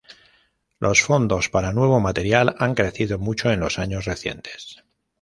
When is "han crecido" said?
2.57-3.19